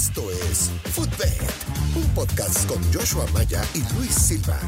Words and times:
Esto 0.00 0.30
es 0.30 0.70
Footbed, 0.94 1.42
un 1.94 2.08
podcast 2.14 2.66
con 2.66 2.82
Joshua 2.90 3.26
Maya 3.34 3.62
y 3.74 3.80
Luis 3.94 4.14
Silva, 4.14 4.58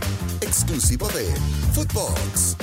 exclusivo 0.42 1.08
de 1.08 1.24
Footbox. 1.72 2.54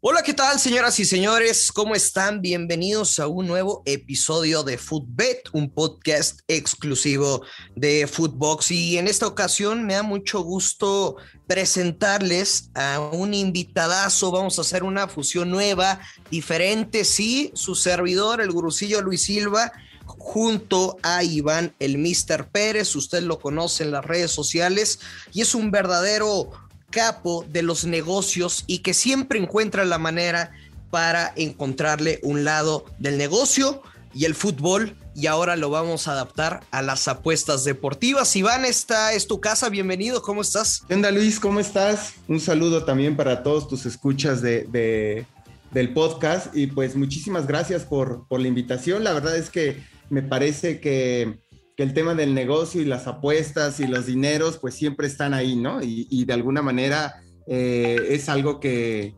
Hola, 0.00 0.22
¿qué 0.22 0.34
tal, 0.34 0.60
señoras 0.60 1.00
y 1.00 1.04
señores? 1.04 1.72
¿Cómo 1.72 1.96
están? 1.96 2.40
Bienvenidos 2.42 3.18
a 3.18 3.26
un 3.26 3.48
nuevo 3.48 3.82
episodio 3.86 4.62
de 4.62 4.78
Footbet, 4.78 5.48
un 5.52 5.68
podcast 5.68 6.42
exclusivo 6.46 7.42
de 7.74 8.06
Footbox. 8.06 8.70
Y 8.70 8.96
en 8.96 9.08
esta 9.08 9.26
ocasión 9.26 9.84
me 9.84 9.94
da 9.94 10.04
mucho 10.04 10.42
gusto 10.42 11.16
presentarles 11.48 12.70
a 12.76 13.00
un 13.00 13.34
invitadazo. 13.34 14.30
Vamos 14.30 14.58
a 14.58 14.62
hacer 14.62 14.84
una 14.84 15.08
fusión 15.08 15.50
nueva, 15.50 15.98
diferente, 16.30 17.04
sí, 17.04 17.50
su 17.54 17.74
servidor, 17.74 18.40
el 18.40 18.52
gurusillo 18.52 19.02
Luis 19.02 19.24
Silva 19.24 19.72
junto 20.08 20.96
a 21.02 21.22
Iván 21.22 21.74
el 21.78 21.98
Mister 21.98 22.46
Pérez, 22.48 22.96
usted 22.96 23.22
lo 23.22 23.38
conoce 23.38 23.84
en 23.84 23.92
las 23.92 24.04
redes 24.04 24.30
sociales 24.30 25.00
y 25.32 25.42
es 25.42 25.54
un 25.54 25.70
verdadero 25.70 26.50
capo 26.90 27.44
de 27.48 27.62
los 27.62 27.84
negocios 27.84 28.64
y 28.66 28.78
que 28.78 28.94
siempre 28.94 29.38
encuentra 29.38 29.84
la 29.84 29.98
manera 29.98 30.52
para 30.90 31.32
encontrarle 31.36 32.18
un 32.22 32.44
lado 32.44 32.86
del 32.98 33.18
negocio 33.18 33.82
y 34.14 34.24
el 34.24 34.34
fútbol 34.34 34.96
y 35.14 35.26
ahora 35.26 35.56
lo 35.56 35.68
vamos 35.68 36.08
a 36.08 36.12
adaptar 36.12 36.60
a 36.70 36.80
las 36.80 37.08
apuestas 37.08 37.64
deportivas. 37.64 38.34
Iván, 38.36 38.64
esta 38.64 39.12
es 39.12 39.26
tu 39.26 39.40
casa, 39.40 39.68
bienvenido, 39.68 40.22
¿cómo 40.22 40.40
estás? 40.40 40.82
¿Qué 40.88 40.96
Luis? 41.12 41.40
¿Cómo 41.40 41.60
estás? 41.60 42.14
Un 42.26 42.40
saludo 42.40 42.84
también 42.84 43.16
para 43.16 43.42
todos 43.42 43.68
tus 43.68 43.84
escuchas 43.84 44.40
de, 44.40 45.26
del 45.72 45.92
podcast 45.92 46.56
y 46.56 46.68
pues 46.68 46.96
muchísimas 46.96 47.46
gracias 47.46 47.82
por, 47.82 48.26
por 48.28 48.40
la 48.40 48.48
invitación. 48.48 49.04
La 49.04 49.12
verdad 49.12 49.36
es 49.36 49.50
que 49.50 49.82
me 50.10 50.22
parece 50.22 50.80
que 50.80 51.38
el 51.78 51.94
tema 51.94 52.14
del 52.14 52.34
negocio 52.34 52.82
y 52.82 52.84
las 52.84 53.06
apuestas 53.06 53.78
y 53.78 53.86
los 53.86 54.06
dineros, 54.06 54.58
pues 54.58 54.74
siempre 54.74 55.06
están 55.06 55.32
ahí, 55.32 55.54
¿no? 55.54 55.80
Y, 55.80 56.24
de 56.24 56.32
alguna 56.32 56.60
manera 56.60 57.22
eh, 57.46 57.96
es 58.10 58.28
algo 58.28 58.58
que, 58.58 59.14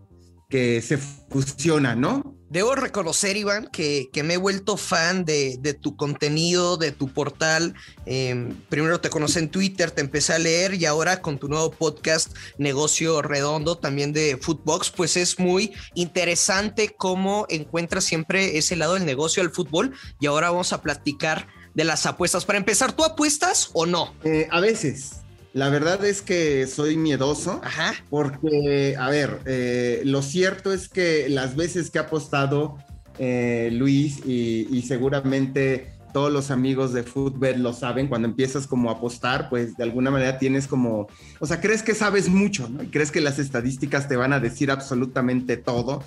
que 0.49 0.83
se 0.83 0.99
fusiona, 0.99 1.95
¿no? 1.95 2.37
Debo 2.51 2.75
reconocer, 2.75 3.37
Iván, 3.37 3.69
que, 3.69 4.11
que 4.13 4.25
me 4.25 4.35
he 4.35 4.37
vuelto 4.37 4.77
fan 4.77 5.25
de, 5.25 5.57
de, 5.61 5.73
tu 5.73 5.95
contenido, 5.95 6.77
de 6.77 6.91
tu 6.91 7.07
portal. 7.07 7.75
Em, 8.07 8.57
primero 8.69 9.01
te 9.01 9.09
conocí 9.09 9.39
en 9.39 9.51
Twitter, 9.51 9.93
te 9.93 10.01
empecé 10.01 10.33
a 10.33 10.39
leer 10.41 10.75
y 10.75 10.85
ahora 10.85 11.23
con 11.23 11.39
tu 11.39 11.47
nuevo 11.47 11.71
podcast, 11.71 12.37
Negocio 12.59 13.23
Redondo, 13.23 13.79
también 13.79 14.13
de 14.13 14.37
Footbox, 14.37 14.91
pues 14.91 15.17
es 15.17 15.39
muy 15.39 15.73
interesante 15.95 16.93
cómo 16.99 17.47
encuentras 17.49 18.03
siempre 18.03 18.59
ese 18.59 18.75
lado 18.75 18.95
del 18.95 19.07
negocio 19.07 19.45
al 19.45 19.53
fútbol. 19.53 19.95
Y 20.19 20.27
ahora 20.27 20.51
vamos 20.51 20.73
a 20.73 20.83
platicar 20.83 21.47
de 21.75 21.85
las 21.85 22.05
apuestas. 22.05 22.45
Para 22.45 22.59
empezar, 22.59 22.93
¿tú 22.93 23.05
apuestas 23.05 23.71
o 23.75 23.87
no? 23.87 24.13
Eh, 24.25 24.49
a 24.51 24.59
veces. 24.59 25.20
La 25.53 25.69
verdad 25.69 26.05
es 26.05 26.23
que 26.23 26.67
soy 26.67 26.97
miedoso. 26.97 27.61
Ajá. 27.65 27.95
Porque, 28.09 28.97
a 28.99 29.11
ver, 29.11 29.41
eh, 29.47 30.03
lo 30.05 30.23
cierto 30.23 30.73
es 30.73 30.89
que 30.89 31.29
las 31.29 31.57
veces 31.57 31.91
que 31.91 31.99
ha 31.99 32.03
apostado 32.03 32.79
eh, 33.19 33.71
Luis 33.73 34.21
y, 34.25 34.83
seguramente 34.87 35.93
todos 36.13 36.33
los 36.33 36.51
amigos 36.51 36.93
de 36.93 37.05
fútbol 37.05 37.63
lo 37.63 37.73
saben, 37.73 38.09
cuando 38.09 38.27
empiezas 38.27 38.67
como 38.67 38.91
a 38.91 38.95
apostar, 38.95 39.49
pues 39.49 39.77
de 39.77 39.85
alguna 39.85 40.11
manera 40.11 40.39
tienes 40.39 40.67
como, 40.67 41.07
o 41.39 41.47
sea, 41.47 41.61
crees 41.61 41.85
que 41.85 41.95
sabes 41.95 42.29
mucho, 42.29 42.69
¿no? 42.69 42.83
Y 42.83 42.89
crees 42.89 43.13
que 43.13 43.21
las 43.21 43.39
estadísticas 43.39 44.09
te 44.09 44.17
van 44.17 44.33
a 44.33 44.41
decir 44.41 44.73
absolutamente 44.73 45.57
todo. 45.57 46.03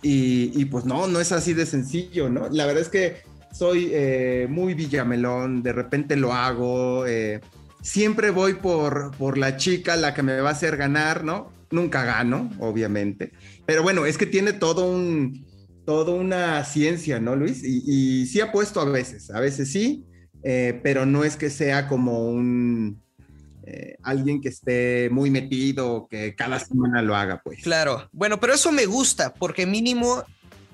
Y, 0.00 0.52
y 0.54 0.66
pues 0.66 0.84
no, 0.84 1.08
no 1.08 1.18
es 1.18 1.32
así 1.32 1.54
de 1.54 1.66
sencillo, 1.66 2.28
¿no? 2.28 2.48
La 2.50 2.66
verdad 2.66 2.82
es 2.82 2.88
que 2.88 3.16
soy 3.52 3.90
eh, 3.92 4.46
muy 4.48 4.74
villamelón, 4.74 5.62
de 5.62 5.72
repente 5.72 6.16
lo 6.16 6.32
hago, 6.32 7.06
eh, 7.06 7.40
siempre 7.88 8.30
voy 8.30 8.54
por, 8.54 9.16
por 9.16 9.38
la 9.38 9.56
chica, 9.56 9.96
la 9.96 10.12
que 10.12 10.22
me 10.22 10.40
va 10.40 10.50
a 10.50 10.52
hacer 10.52 10.76
ganar, 10.76 11.24
¿no? 11.24 11.50
Nunca 11.70 12.04
gano, 12.04 12.50
obviamente, 12.58 13.32
pero 13.66 13.82
bueno, 13.82 14.06
es 14.06 14.16
que 14.16 14.26
tiene 14.26 14.52
todo 14.52 14.90
un, 14.90 15.46
todo 15.84 16.14
una 16.14 16.64
ciencia, 16.64 17.18
¿no, 17.18 17.34
Luis? 17.34 17.62
Y, 17.64 18.26
sí 18.26 18.40
apuesto 18.40 18.80
a 18.80 18.84
veces, 18.84 19.30
a 19.30 19.40
veces 19.40 19.70
sí, 19.72 20.04
eh, 20.42 20.78
pero 20.82 21.06
no 21.06 21.24
es 21.24 21.36
que 21.36 21.50
sea 21.50 21.88
como 21.88 22.28
un... 22.28 23.02
alguien 24.02 24.40
que 24.40 24.48
esté 24.48 25.08
muy 25.10 25.30
metido, 25.30 26.08
que 26.08 26.34
cada 26.34 26.58
semana 26.58 27.02
lo 27.02 27.16
haga, 27.16 27.40
pues. 27.42 27.62
Claro, 27.62 28.08
bueno, 28.12 28.40
pero 28.40 28.54
eso 28.54 28.72
me 28.72 28.86
gusta, 28.86 29.34
porque 29.34 29.66
mínimo 29.66 30.24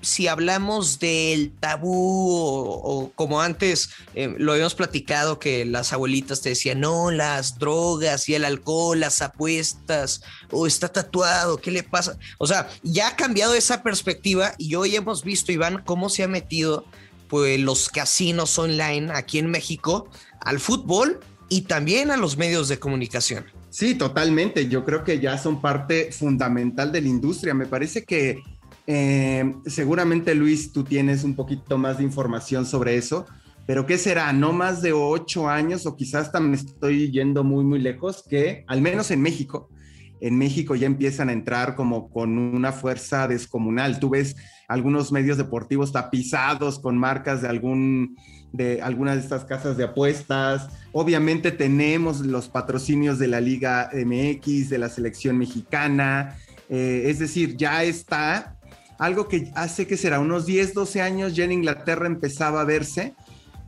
si 0.01 0.27
hablamos 0.27 0.99
del 0.99 1.51
tabú 1.59 2.29
o, 2.29 3.11
como 3.15 3.41
antes 3.41 3.89
eh, 4.13 4.33
lo 4.37 4.51
habíamos 4.51 4.75
platicado 4.75 5.39
que 5.39 5.65
las 5.65 5.93
abuelitas 5.93 6.41
te 6.41 6.49
decían, 6.49 6.79
no, 6.79 7.11
las 7.11 7.57
drogas 7.57 8.29
y 8.29 8.35
el 8.35 8.45
alcohol, 8.45 8.99
las 8.99 9.21
apuestas, 9.21 10.21
o 10.51 10.67
está 10.67 10.89
tatuado, 10.89 11.57
¿qué 11.57 11.71
le 11.71 11.83
pasa? 11.83 12.17
O 12.37 12.47
sea, 12.47 12.69
ya 12.83 13.09
ha 13.09 13.15
cambiado 13.15 13.55
esa 13.55 13.81
perspectiva 13.81 14.53
y 14.57 14.75
hoy 14.75 14.95
hemos 14.95 15.23
visto, 15.23 15.51
Iván, 15.51 15.81
cómo 15.85 16.09
se 16.09 16.23
ha 16.23 16.27
metido 16.27 16.85
pues 17.27 17.59
los 17.59 17.89
casinos 17.89 18.57
online 18.59 19.11
aquí 19.13 19.39
en 19.39 19.49
México 19.49 20.09
al 20.41 20.59
fútbol 20.59 21.19
y 21.49 21.61
también 21.61 22.11
a 22.11 22.17
los 22.17 22.37
medios 22.37 22.67
de 22.67 22.79
comunicación. 22.79 23.45
Sí, 23.69 23.95
totalmente. 23.95 24.69
Yo 24.69 24.85
creo 24.85 25.03
que 25.03 25.19
ya 25.19 25.37
son 25.37 25.61
parte 25.61 26.11
fundamental 26.11 26.91
de 26.93 27.01
la 27.01 27.09
industria. 27.09 27.53
Me 27.53 27.65
parece 27.65 28.05
que 28.05 28.41
eh, 28.87 29.55
seguramente 29.65 30.35
Luis, 30.35 30.71
tú 30.71 30.83
tienes 30.83 31.23
un 31.23 31.35
poquito 31.35 31.77
más 31.77 31.97
de 31.97 32.03
información 32.03 32.65
sobre 32.65 32.97
eso, 32.97 33.25
pero 33.65 33.85
¿qué 33.85 33.97
será? 33.97 34.31
No 34.31 34.53
más 34.53 34.81
de 34.81 34.93
ocho 34.93 35.49
años 35.49 35.85
o 35.85 35.95
quizás 35.95 36.31
me 36.39 36.55
estoy 36.55 37.11
yendo 37.11 37.43
muy, 37.43 37.63
muy 37.63 37.79
lejos, 37.79 38.23
que 38.29 38.63
al 38.67 38.81
menos 38.81 39.09
en 39.09 39.21
México, 39.21 39.69
en 40.21 40.37
México 40.37 40.75
ya 40.75 40.85
empiezan 40.85 41.29
a 41.29 41.33
entrar 41.33 41.75
como 41.75 42.09
con 42.09 42.37
una 42.37 42.71
fuerza 42.71 43.27
descomunal. 43.27 43.99
Tú 43.99 44.09
ves 44.09 44.35
algunos 44.67 45.11
medios 45.11 45.37
deportivos 45.37 45.91
tapizados 45.91 46.79
con 46.79 46.97
marcas 46.97 47.41
de 47.41 47.47
algún 47.47 48.15
de 48.51 48.81
algunas 48.81 49.15
de 49.15 49.21
estas 49.21 49.43
casas 49.43 49.75
de 49.75 49.83
apuestas. 49.83 50.69
Obviamente 50.93 51.51
tenemos 51.51 52.21
los 52.21 52.47
patrocinios 52.47 53.19
de 53.19 53.27
la 53.27 53.41
Liga 53.41 53.89
MX, 53.93 54.69
de 54.69 54.77
la 54.77 54.87
selección 54.87 55.37
mexicana. 55.37 56.37
Eh, 56.69 57.03
es 57.07 57.19
decir, 57.19 57.57
ya 57.57 57.83
está 57.83 58.54
algo 58.97 59.27
que 59.27 59.51
hace 59.55 59.87
que 59.87 59.97
será 59.97 60.19
unos 60.19 60.45
10, 60.45 60.73
12 60.73 61.01
años 61.01 61.35
ya 61.35 61.43
en 61.43 61.51
Inglaterra 61.51 62.07
empezaba 62.07 62.61
a 62.61 62.65
verse. 62.65 63.13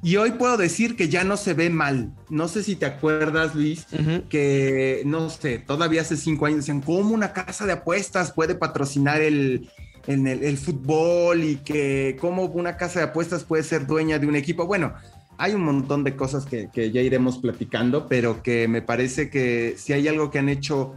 Y 0.03 0.15
hoy 0.17 0.31
puedo 0.31 0.57
decir 0.57 0.95
que 0.95 1.09
ya 1.09 1.23
no 1.23 1.37
se 1.37 1.53
ve 1.53 1.69
mal. 1.69 2.13
No 2.29 2.47
sé 2.47 2.63
si 2.63 2.75
te 2.75 2.85
acuerdas, 2.85 3.55
Luis, 3.55 3.87
que 4.29 5.01
no 5.05 5.29
sé, 5.29 5.57
todavía 5.57 6.01
hace 6.01 6.17
cinco 6.17 6.45
años 6.45 6.59
decían, 6.59 6.81
¿cómo 6.81 7.13
una 7.15 7.33
casa 7.33 7.65
de 7.65 7.73
apuestas 7.73 8.31
puede 8.31 8.53
patrocinar 8.53 9.21
el, 9.21 9.69
el, 10.05 10.57
fútbol 10.57 11.43
y 11.43 11.55
que 11.57 12.15
cómo 12.21 12.45
una 12.45 12.77
casa 12.77 12.99
de 12.99 13.05
apuestas 13.05 13.43
puede 13.43 13.63
ser 13.63 13.87
dueña 13.87 14.19
de 14.19 14.27
un 14.27 14.35
equipo? 14.35 14.67
Bueno, 14.67 14.93
hay 15.39 15.55
un 15.55 15.63
montón 15.63 16.03
de 16.03 16.15
cosas 16.15 16.45
que, 16.45 16.69
que 16.71 16.91
ya 16.91 17.01
iremos 17.01 17.39
platicando, 17.39 18.07
pero 18.07 18.43
que 18.43 18.67
me 18.67 18.83
parece 18.83 19.31
que 19.31 19.75
si 19.77 19.93
hay 19.93 20.07
algo 20.07 20.29
que 20.29 20.37
han 20.37 20.49
hecho 20.49 20.95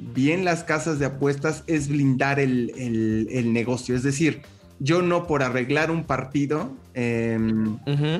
bien 0.00 0.44
las 0.44 0.64
casas 0.64 0.98
de 0.98 1.06
apuestas 1.06 1.64
es 1.66 1.88
blindar 1.88 2.40
el, 2.40 3.52
negocio. 3.52 3.94
Es 3.94 4.02
decir, 4.02 4.42
yo 4.78 5.02
no 5.02 5.26
por 5.26 5.42
arreglar 5.42 5.90
un 5.90 6.04
partido, 6.04 6.74
em, 6.94 7.78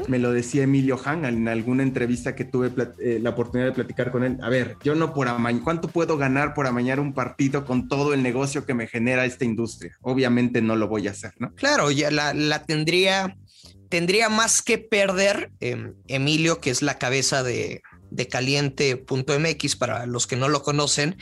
me 0.08 0.18
lo 0.18 0.32
decía 0.32 0.64
Emilio 0.64 1.00
Han 1.04 1.24
en 1.24 1.48
alguna 1.48 1.82
entrevista 1.82 2.34
que 2.34 2.44
tuve 2.44 2.70
eh, 2.98 3.18
la 3.22 3.30
oportunidad 3.30 3.68
de 3.68 3.74
platicar 3.74 4.10
con 4.10 4.24
él. 4.24 4.38
A 4.42 4.48
ver, 4.50 4.76
yo 4.84 4.94
no 4.94 5.14
por 5.14 5.28
amañar, 5.28 5.62
¿cuánto 5.62 5.88
puedo 5.88 6.18
ganar 6.18 6.52
por 6.52 6.66
amañar 6.66 7.00
un 7.00 7.14
partido 7.14 7.64
con 7.64 7.88
todo 7.88 8.12
el 8.12 8.22
negocio 8.22 8.66
que 8.66 8.74
me 8.74 8.86
genera 8.86 9.24
esta 9.24 9.44
industria? 9.44 9.96
Obviamente 10.02 10.60
no 10.60 10.76
lo 10.76 10.88
voy 10.88 11.08
a 11.08 11.12
hacer, 11.12 11.32
¿no? 11.38 11.54
Claro, 11.54 11.90
ya 11.90 12.10
la, 12.10 12.62
tendría, 12.64 13.36
tendría 13.88 14.28
más 14.28 14.60
que 14.60 14.76
perder 14.76 15.50
em, 15.60 15.94
Emilio, 16.08 16.60
que 16.60 16.70
es 16.70 16.82
la 16.82 16.98
cabeza 16.98 17.42
de, 17.42 17.80
de 18.10 18.28
caliente.mx, 18.28 19.76
para 19.76 20.06
los 20.06 20.26
que 20.26 20.36
no 20.36 20.48
lo 20.48 20.62
conocen, 20.62 21.16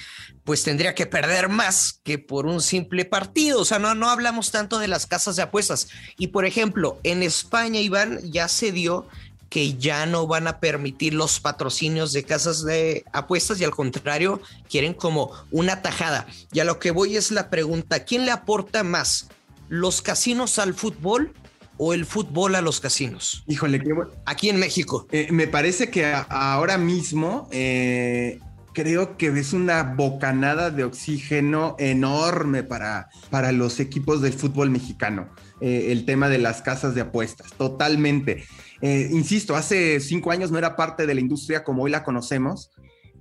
pues 0.44 0.62
tendría 0.62 0.94
que 0.94 1.06
perder 1.06 1.48
más 1.48 2.00
que 2.04 2.18
por 2.18 2.46
un 2.46 2.60
simple 2.60 3.04
partido. 3.04 3.60
O 3.60 3.64
sea, 3.64 3.78
no, 3.78 3.94
no 3.94 4.10
hablamos 4.10 4.50
tanto 4.50 4.78
de 4.78 4.88
las 4.88 5.06
casas 5.06 5.36
de 5.36 5.42
apuestas. 5.42 5.88
Y 6.16 6.28
por 6.28 6.44
ejemplo, 6.44 6.98
en 7.02 7.22
España, 7.22 7.80
Iván, 7.80 8.20
ya 8.30 8.48
se 8.48 8.72
dio 8.72 9.06
que 9.48 9.74
ya 9.74 10.06
no 10.06 10.26
van 10.26 10.46
a 10.46 10.60
permitir 10.60 11.14
los 11.14 11.40
patrocinios 11.40 12.12
de 12.12 12.24
casas 12.24 12.64
de 12.64 13.04
apuestas 13.12 13.60
y 13.60 13.64
al 13.64 13.70
contrario, 13.70 14.42
quieren 14.68 14.94
como 14.94 15.32
una 15.50 15.80
tajada. 15.82 16.26
Y 16.52 16.60
a 16.60 16.64
lo 16.64 16.78
que 16.78 16.90
voy 16.90 17.16
es 17.16 17.30
la 17.30 17.50
pregunta, 17.50 18.04
¿quién 18.04 18.26
le 18.26 18.30
aporta 18.30 18.84
más? 18.84 19.28
¿Los 19.68 20.02
casinos 20.02 20.58
al 20.58 20.74
fútbol 20.74 21.32
o 21.78 21.94
el 21.94 22.04
fútbol 22.04 22.54
a 22.54 22.60
los 22.60 22.80
casinos? 22.80 23.44
Híjole, 23.46 23.80
qué 23.80 23.92
bueno. 23.92 24.10
Aquí 24.26 24.50
en 24.50 24.58
México. 24.58 25.06
Eh, 25.10 25.28
me 25.30 25.46
parece 25.46 25.90
que 25.90 26.12
ahora 26.28 26.76
mismo 26.76 27.48
eh, 27.50 28.40
creo 28.74 29.16
que 29.16 29.28
es 29.28 29.52
una 29.52 29.82
bocanada 29.82 30.70
de 30.70 30.84
oxígeno 30.84 31.76
enorme 31.78 32.64
para, 32.64 33.08
para 33.30 33.52
los 33.52 33.80
equipos 33.80 34.20
del 34.20 34.32
fútbol 34.32 34.70
mexicano. 34.70 35.30
Eh, 35.60 35.90
el 35.90 36.04
tema 36.04 36.28
de 36.28 36.38
las 36.38 36.62
casas 36.62 36.94
de 36.94 37.00
apuestas, 37.00 37.52
totalmente. 37.54 38.44
insisto, 38.80 39.56
hace 39.56 39.98
cinco 40.00 40.30
años 40.30 40.50
no 40.50 40.58
era 40.58 40.76
parte 40.76 41.06
de 41.06 41.14
la 41.14 41.20
industria 41.20 41.64
como 41.64 41.82
hoy 41.84 41.90
la 41.90 42.04
conocemos 42.04 42.70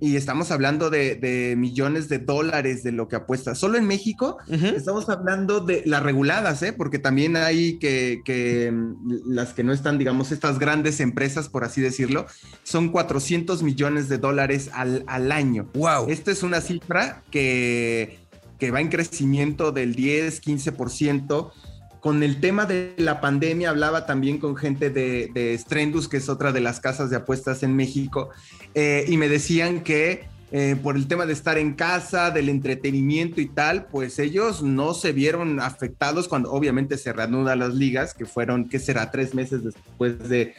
y 0.00 0.16
estamos 0.16 0.50
hablando 0.50 0.90
de, 0.90 1.54
millones 1.56 2.08
de 2.08 2.18
dólares 2.18 2.82
de 2.82 2.92
lo 2.92 3.08
que 3.08 3.16
apuesta. 3.16 3.54
Solo 3.54 3.78
en 3.78 3.86
México 3.86 4.38
estamos 4.48 5.08
hablando 5.08 5.60
de 5.60 5.82
las 5.86 6.02
reguladas, 6.02 6.62
¿eh? 6.62 6.72
porque 6.72 6.98
también 6.98 7.36
hay 7.36 7.78
que, 7.78 8.70
mm, 8.72 9.32
las 9.32 9.54
que 9.54 9.64
no 9.64 9.72
están, 9.72 9.98
digamos, 9.98 10.32
estas 10.32 10.58
grandes 10.58 11.00
empresas, 11.00 11.48
por 11.48 11.64
así 11.64 11.80
decirlo, 11.80 12.26
son 12.62 12.90
400 12.90 13.62
millones 13.62 14.08
de 14.08 14.18
dólares 14.18 14.70
al, 14.72 15.04
al 15.06 15.32
año. 15.32 15.68
Wow. 15.74 16.08
Esta 16.08 16.30
es 16.30 16.42
una 16.42 16.60
cifra 16.60 17.22
que, 17.30 18.18
que 18.58 18.70
va 18.70 18.80
en 18.80 18.88
crecimiento 18.88 19.72
del 19.72 19.94
10, 19.94 20.42
15% 20.42 21.52
con 22.00 22.22
el 22.22 22.40
tema 22.40 22.66
de 22.66 22.94
la 22.96 23.20
pandemia 23.20 23.70
hablaba 23.70 24.06
también 24.06 24.38
con 24.38 24.56
gente 24.56 24.90
de, 24.90 25.30
de 25.32 25.56
Strendus, 25.58 26.08
que 26.08 26.18
es 26.18 26.28
otra 26.28 26.52
de 26.52 26.60
las 26.60 26.80
casas 26.80 27.10
de 27.10 27.16
apuestas 27.16 27.62
en 27.62 27.74
México, 27.74 28.30
eh, 28.74 29.04
y 29.08 29.16
me 29.16 29.28
decían 29.28 29.82
que 29.82 30.26
eh, 30.50 30.76
por 30.82 30.96
el 30.96 31.06
tema 31.08 31.26
de 31.26 31.34
estar 31.34 31.58
en 31.58 31.74
casa, 31.74 32.30
del 32.30 32.48
entretenimiento 32.48 33.40
y 33.40 33.48
tal, 33.48 33.84
pues 33.86 34.18
ellos 34.18 34.62
no 34.62 34.94
se 34.94 35.12
vieron 35.12 35.60
afectados 35.60 36.26
cuando 36.26 36.50
obviamente 36.50 36.96
se 36.96 37.12
reanudan 37.12 37.58
las 37.58 37.74
ligas, 37.74 38.14
que 38.14 38.24
fueron, 38.24 38.66
¿qué 38.66 38.78
será? 38.78 39.10
Tres 39.10 39.34
meses 39.34 39.62
después 39.62 40.26
de, 40.30 40.54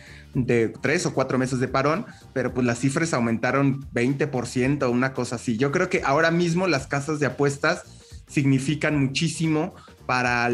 tres 0.81 1.07
o 1.07 1.13
cuatro 1.15 1.39
meses 1.39 1.59
de 1.59 1.67
parón, 1.67 2.05
pero 2.33 2.53
pues 2.53 2.67
las 2.67 2.77
cifras 2.77 3.15
aumentaron 3.15 3.81
20%, 3.91 4.91
una 4.91 5.13
cosa 5.13 5.37
así. 5.37 5.57
Yo 5.57 5.71
creo 5.71 5.89
que 5.89 6.03
ahora 6.03 6.29
mismo 6.29 6.67
las 6.67 6.85
casas 6.85 7.19
de 7.19 7.25
apuestas 7.25 7.83
significan 8.27 8.99
muchísimo 8.99 9.73
para, 10.09 10.49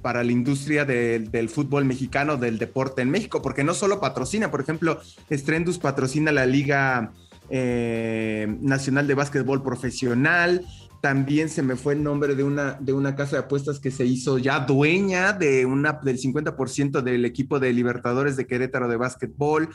para 0.00 0.24
la 0.24 0.32
industria 0.32 0.86
del 0.86 1.50
fútbol 1.50 1.84
mexicano, 1.84 2.38
del 2.38 2.56
deporte 2.56 3.02
en 3.02 3.10
México, 3.10 3.42
porque 3.42 3.62
no 3.62 3.74
solo 3.74 4.00
patrocina, 4.00 4.50
por 4.50 4.62
ejemplo, 4.62 4.98
Strendus 5.30 5.76
patrocina 5.78 6.32
la 6.32 6.46
Liga 6.46 7.12
eh, 7.50 8.56
Nacional 8.62 9.06
de 9.06 9.12
Básquetbol 9.12 9.62
Profesional, 9.62 10.64
también 11.06 11.48
se 11.48 11.62
me 11.62 11.76
fue 11.76 11.92
el 11.92 12.02
nombre 12.02 12.34
de 12.34 12.42
una, 12.42 12.72
de 12.80 12.92
una 12.92 13.14
casa 13.14 13.36
de 13.36 13.42
apuestas 13.44 13.78
que 13.78 13.92
se 13.92 14.04
hizo 14.04 14.38
ya 14.38 14.58
dueña 14.58 15.32
de 15.32 15.64
una, 15.64 15.92
del 15.92 16.18
50% 16.18 17.00
del 17.00 17.24
equipo 17.24 17.60
de 17.60 17.72
Libertadores 17.72 18.36
de 18.36 18.48
Querétaro 18.48 18.88
de 18.88 18.96
básquetbol. 18.96 19.68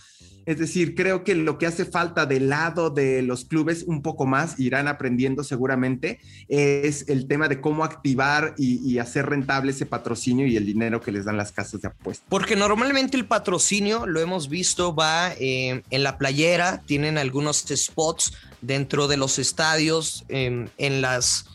Es 0.45 0.59
decir, 0.59 0.93
creo 0.93 1.23
que 1.23 1.33
lo 1.35 1.57
que 1.57 1.67
hace 1.67 1.85
falta 1.85 2.25
del 2.25 2.49
lado 2.49 2.89
de 2.89 3.21
los 3.21 3.45
clubes, 3.45 3.85
un 3.87 4.01
poco 4.01 4.25
más, 4.25 4.59
irán 4.59 4.89
aprendiendo 4.89 5.45
seguramente, 5.45 6.19
es 6.49 7.07
el 7.07 7.29
tema 7.29 7.47
de 7.47 7.61
cómo 7.61 7.85
activar 7.85 8.53
y, 8.57 8.97
hacer 8.97 9.27
rentable 9.27 9.71
ese 9.71 9.85
patrocinio 9.85 10.45
y 10.47 10.57
el 10.57 10.65
dinero 10.65 10.99
que 10.99 11.13
les 11.13 11.23
dan 11.23 11.37
las 11.37 11.53
casas 11.53 11.79
de 11.79 11.87
apuestas. 11.87 12.27
Porque 12.27 12.57
normalmente 12.57 13.15
el 13.15 13.25
patrocinio, 13.25 14.05
lo 14.05 14.19
hemos 14.19 14.49
visto, 14.49 14.93
va 14.93 15.31
eh, 15.39 15.81
en 15.89 16.03
la 16.03 16.17
playera, 16.17 16.81
tienen 16.85 17.17
algunos 17.17 17.63
spots 17.73 18.33
dentro 18.61 19.07
de 19.07 19.17
los 19.17 19.39
estadios, 19.39 20.25
en, 20.29 20.69
las 21.01 21.45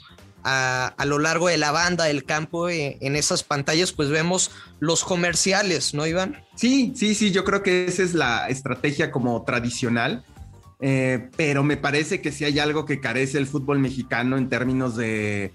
a, 0.44 0.94
lo 1.06 1.18
largo 1.18 1.48
de 1.48 1.58
la 1.58 1.72
banda 1.72 2.04
del 2.04 2.24
campo, 2.24 2.68
eh, 2.68 2.98
en 3.00 3.16
esas 3.16 3.42
pantallas, 3.42 3.92
pues 3.92 4.10
vemos 4.10 4.50
los 4.78 5.04
comerciales, 5.04 5.94
¿no, 5.94 6.06
Iván? 6.06 6.44
Sí, 6.54 6.92
sí, 6.94 7.14
sí, 7.14 7.32
yo 7.32 7.44
creo 7.44 7.62
que 7.62 7.86
esa 7.86 8.02
es 8.02 8.14
la 8.14 8.48
estrategia 8.48 9.10
como 9.10 9.42
tradicional. 9.44 10.24
Eh, 10.78 11.30
pero 11.36 11.62
me 11.62 11.78
parece 11.78 12.20
que 12.20 12.30
si 12.30 12.44
hay 12.44 12.58
algo 12.58 12.84
que 12.84 13.00
carece 13.00 13.38
el 13.38 13.46
fútbol 13.46 13.78
mexicano 13.78 14.36
en 14.36 14.50
términos 14.50 14.94
de, 14.94 15.54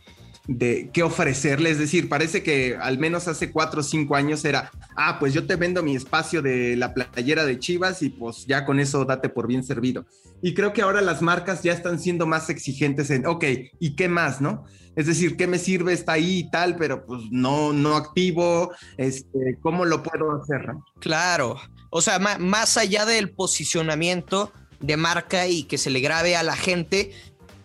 de 0.58 0.90
qué 0.94 1.04
ofrecerle. 1.04 1.70
Es 1.70 1.80
decir, 1.80 2.10
parece 2.10 2.44
que 2.44 2.78
al 2.80 2.98
menos 2.98 3.28
hace 3.28 3.52
cuatro 3.52 3.82
o 3.82 3.84
cinco 3.84 4.16
años 4.16 4.44
era, 4.46 4.72
ah, 4.96 5.18
pues 5.20 5.34
yo 5.34 5.46
te 5.46 5.56
vendo 5.56 5.84
mi 5.84 5.96
espacio 5.96 6.42
de 6.42 6.76
la 6.76 6.94
playera 6.94 7.46
de 7.46 7.60
Chivas 7.60 8.02
y 8.02 8.10
pues 8.10 8.46
ya 8.46 8.66
con 8.66 8.80
eso 8.80 9.06
date 9.06 9.30
por 9.30 9.48
bien 9.48 9.64
servido. 9.64 10.06
Y 10.42 10.54
creo 10.54 10.74
que 10.74 10.82
ahora 10.82 11.02
las 11.02 11.22
marcas 11.22 11.64
ya 11.64 11.74
están 11.74 12.00
siendo 12.00 12.26
más 12.26 12.50
exigentes 12.50 13.10
en, 13.12 13.26
ok, 13.26 13.46
¿y 13.80 13.96
qué 13.96 14.10
más, 14.10 14.42
no? 14.42 14.66
Es 14.96 15.06
decir, 15.08 15.38
¿qué 15.38 15.48
me 15.48 15.60
sirve? 15.60 15.94
Está 15.94 16.14
ahí 16.14 16.40
y 16.40 16.52
tal, 16.52 16.76
pero 16.76 17.06
pues 17.06 17.22
no, 17.32 17.72
no 17.72 17.96
activo. 17.96 18.74
Este, 18.98 19.58
¿Cómo 19.62 19.86
lo 19.86 20.04
puedo 20.04 20.42
hacer? 20.42 20.74
Claro. 21.00 21.58
O 21.92 22.02
sea, 22.02 22.20
más 22.20 22.78
allá 22.78 23.06
del 23.06 23.32
posicionamiento 23.32 24.52
de 24.82 24.98
marca 24.98 25.48
y 25.48 25.64
que 25.64 25.78
se 25.78 25.90
le 25.90 26.00
grabe 26.00 26.36
a 26.36 26.44
la 26.44 26.56
gente, 26.56 27.12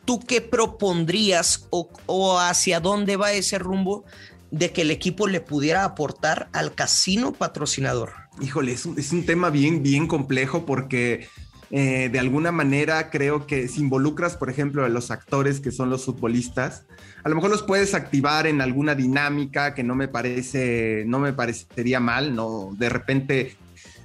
¿tú 0.06 0.20
qué 0.20 0.40
propondrías 0.40 1.66
o, 1.70 2.38
hacia 2.38 2.80
dónde 2.80 3.16
va 3.16 3.32
ese 3.32 3.58
rumbo 3.58 4.04
de 4.50 4.72
que 4.72 4.82
el 4.82 4.90
equipo 4.90 5.26
le 5.26 5.40
pudiera 5.40 5.84
aportar 5.84 6.48
al 6.52 6.74
casino 6.74 7.32
patrocinador? 7.32 8.12
Híjole, 8.40 8.72
es 8.72 8.86
un, 8.86 9.26
tema 9.26 9.50
bien, 9.50 9.82
bien 9.82 10.06
complejo 10.06 10.64
porque 10.64 11.28
eh, 11.70 12.08
de 12.10 12.18
alguna 12.18 12.52
manera 12.52 13.10
creo 13.10 13.46
que 13.46 13.66
si 13.68 13.80
involucras, 13.80 14.36
por 14.36 14.48
ejemplo, 14.48 14.84
a 14.84 14.88
los 14.88 15.10
actores 15.10 15.60
que 15.60 15.72
son 15.72 15.90
los 15.90 16.04
futbolistas, 16.04 16.84
a 17.24 17.28
lo 17.28 17.34
mejor 17.34 17.50
los 17.50 17.64
puedes 17.64 17.94
activar 17.94 18.46
en 18.46 18.60
alguna 18.60 18.94
dinámica 18.94 19.74
que 19.74 19.82
no 19.82 19.96
me 19.96 20.06
parece, 20.06 21.04
no 21.06 21.18
me 21.18 21.32
parecería 21.32 21.98
mal, 21.98 22.36
¿no? 22.36 22.70
De 22.78 22.88
repente 22.88 23.56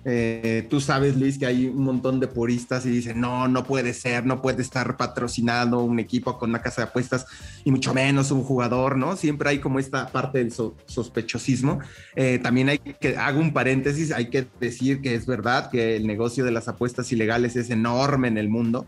eh, 0.04 0.66
tú 0.70 0.82
sabes, 0.82 1.16
Luis, 1.16 1.38
que 1.38 1.46
hay 1.46 1.68
un 1.68 1.84
montón 1.84 2.20
de 2.20 2.28
puristas 2.28 2.86
y 2.86 2.90
dicen, 2.90 3.20
no, 3.20 3.48
no 3.48 3.64
puede 3.64 3.94
ser, 3.94 4.26
no 4.26 4.42
puede 4.42 4.62
estar 4.62 4.98
patrocinado 4.98 5.84
un 5.84 6.00
equipo 6.00 6.38
con 6.40 6.50
una 6.50 6.62
casa 6.62 6.82
de 6.82 6.88
apuestas 6.88 7.28
y 7.64 7.72
mucho 7.72 7.94
menos 7.94 8.32
un 8.32 8.44
jugador, 8.44 8.98
¿no? 8.98 9.16
Siempre 9.16 9.50
hay 9.50 9.60
como 9.60 9.80
esta 9.80 10.08
parte 10.08 10.40
del 10.40 10.52
sospechosismo. 10.52 11.80
Eh, 12.16 12.40
también 12.42 12.70
hay 12.70 12.80
que, 12.80 13.16
hago 13.16 13.40
un 13.40 13.54
paréntesis, 13.54 14.12
hay 14.12 14.30
que 14.30 14.48
decir 14.60 15.02
que 15.02 15.14
es 15.14 15.26
verdad 15.26 15.70
que 15.70 15.96
el 15.98 16.08
negocio 16.08 16.44
de 16.44 16.52
las 16.52 16.68
apuestas 16.68 17.12
ilegales 17.12 17.56
es 17.56 17.70
enorme 17.70 18.28
en 18.28 18.38
el 18.38 18.50
mundo. 18.50 18.88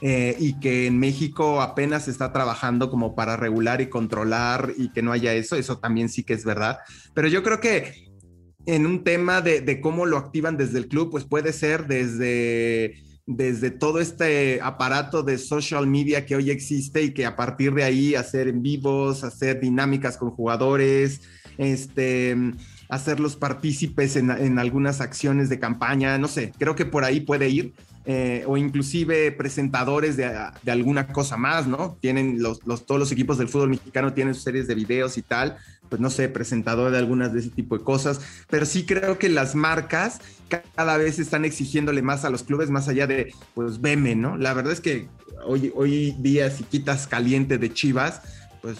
Eh, 0.00 0.36
y 0.38 0.58
que 0.60 0.86
en 0.86 0.98
México 0.98 1.62
apenas 1.62 2.08
está 2.08 2.30
trabajando 2.32 2.90
como 2.90 3.14
para 3.14 3.36
regular 3.36 3.80
y 3.80 3.88
controlar 3.88 4.72
y 4.76 4.90
que 4.90 5.00
no 5.00 5.12
haya 5.12 5.32
eso, 5.32 5.56
eso 5.56 5.78
también 5.78 6.08
sí 6.08 6.24
que 6.24 6.34
es 6.34 6.44
verdad. 6.44 6.78
Pero 7.14 7.28
yo 7.28 7.42
creo 7.42 7.60
que 7.60 8.12
en 8.66 8.86
un 8.86 9.04
tema 9.04 9.40
de, 9.40 9.80
cómo 9.80 10.06
lo 10.06 10.16
activan 10.16 10.56
desde 10.56 10.78
el 10.78 10.88
club, 10.88 11.10
pues 11.10 11.24
puede 11.24 11.52
ser 11.52 11.86
desde, 11.86 13.02
desde 13.26 13.70
todo 13.70 14.00
este 14.00 14.60
aparato 14.62 15.22
de 15.22 15.38
social 15.38 15.86
media 15.86 16.26
que 16.26 16.36
hoy 16.36 16.50
existe 16.50 17.02
y 17.02 17.12
que 17.12 17.26
a 17.26 17.36
partir 17.36 17.74
de 17.74 17.84
ahí 17.84 18.14
hacer 18.14 18.48
en 18.48 18.62
vivos, 18.62 19.24
hacer 19.24 19.60
dinámicas 19.60 20.16
con 20.16 20.30
jugadores, 20.30 21.20
este, 21.58 22.36
hacerlos 22.88 23.36
partícipes 23.36 24.16
en, 24.16 24.30
en 24.30 24.58
algunas 24.58 25.00
acciones 25.00 25.48
de 25.48 25.58
campaña, 25.58 26.18
no 26.18 26.28
sé, 26.28 26.52
creo 26.58 26.74
que 26.74 26.86
por 26.86 27.04
ahí 27.04 27.20
puede 27.20 27.48
ir. 27.48 27.74
Eh, 28.06 28.44
o 28.46 28.58
inclusive 28.58 29.32
presentadores 29.32 30.18
de, 30.18 30.26
alguna 30.66 31.06
cosa 31.06 31.38
más, 31.38 31.66
¿no? 31.66 31.96
Tienen 32.02 32.42
los, 32.42 32.60
todos 32.60 32.98
los 32.98 33.10
equipos 33.10 33.38
del 33.38 33.48
fútbol 33.48 33.70
mexicano 33.70 34.12
tienen 34.12 34.34
sus 34.34 34.42
series 34.42 34.68
de 34.68 34.74
videos 34.74 35.16
y 35.16 35.22
tal, 35.22 35.56
pues 35.88 36.02
no 36.02 36.10
sé, 36.10 36.28
presentador 36.28 36.92
de 36.92 36.98
algunas 36.98 37.32
de 37.32 37.40
ese 37.40 37.48
tipo 37.48 37.78
de 37.78 37.84
cosas, 37.84 38.20
pero 38.50 38.66
sí 38.66 38.84
creo 38.84 39.18
que 39.18 39.30
las 39.30 39.54
marcas 39.54 40.20
cada 40.76 40.98
vez 40.98 41.18
están 41.18 41.46
exigiéndole 41.46 42.02
más 42.02 42.26
a 42.26 42.30
los 42.30 42.42
clubes, 42.42 42.68
más 42.68 42.88
allá 42.88 43.06
de, 43.06 43.32
pues, 43.54 43.80
veme, 43.80 44.14
¿no? 44.14 44.36
La 44.36 44.52
verdad 44.52 44.74
es 44.74 44.82
que 44.82 45.08
hoy, 45.46 45.72
hoy 45.74 46.14
día 46.18 46.50
si 46.50 46.64
quitas 46.64 47.06
caliente 47.06 47.56
de 47.56 47.72
Chivas, 47.72 48.20
pues 48.60 48.76